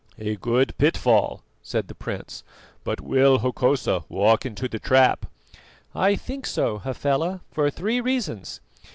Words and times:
"A 0.17 0.35
good 0.35 0.75
pitfall," 0.79 1.43
said 1.61 1.87
the 1.87 1.93
prince; 1.93 2.43
"but 2.83 3.01
will 3.01 3.37
Hokosa 3.37 4.03
walk 4.09 4.47
into 4.47 4.67
the 4.67 4.79
trap?" 4.79 5.27
"I 5.93 6.15
think 6.15 6.47
so, 6.47 6.79
Hafela, 6.79 7.41
for 7.51 7.69
three 7.69 8.01
reasons. 8.01 8.61